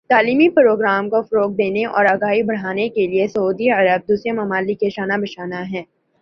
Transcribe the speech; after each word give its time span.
تعلیمی 0.09 0.47
پروگراموں 0.49 1.09
کو 1.09 1.21
فروغ 1.21 1.51
دینے 1.55 1.85
اور 1.87 2.05
آگاہی 2.05 2.41
بڑھانے 2.43 2.87
کے 2.89 3.07
لئے 3.07 3.27
سعودی 3.27 3.69
عرب 3.71 4.07
دوسرے 4.09 4.31
ممالک 4.33 4.79
کے 4.79 4.89
شانہ 4.89 5.21
بشانہ 5.21 5.63
ہے 5.71 5.83